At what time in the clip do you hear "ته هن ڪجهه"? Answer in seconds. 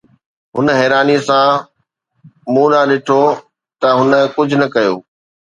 3.79-4.57